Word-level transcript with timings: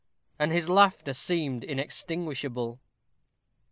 And 0.39 0.51
his 0.51 0.67
laughter 0.67 1.13
seemed 1.13 1.63
inextinguishable. 1.63 2.79